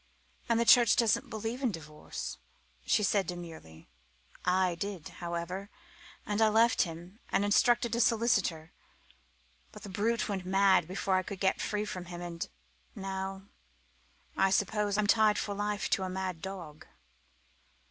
And 0.49 0.59
the 0.59 0.65
Church 0.65 0.95
doesn't 0.95 1.29
believe 1.29 1.61
in 1.61 1.69
divorce," 1.71 2.39
she 2.87 3.03
said 3.03 3.27
demurely. 3.27 3.87
"I 4.43 4.73
did, 4.73 5.07
however, 5.21 5.69
and 6.25 6.41
I 6.41 6.47
left 6.47 6.81
him, 6.81 7.19
and 7.29 7.45
instructed 7.45 7.95
a 7.95 7.99
solicitor. 8.01 8.71
But 9.71 9.83
the 9.83 9.89
brute 9.89 10.27
went 10.27 10.43
mad 10.43 10.87
before 10.87 11.17
I 11.17 11.21
could 11.21 11.39
get 11.39 11.61
free 11.61 11.85
from 11.85 12.05
him; 12.05 12.19
and 12.19 12.49
now, 12.95 13.43
I 14.35 14.49
suppose, 14.49 14.97
I'm 14.97 15.05
tied 15.05 15.37
for 15.37 15.53
life 15.53 15.87
to 15.91 16.01
a 16.01 16.09
mad 16.09 16.41
dog." 16.41 16.87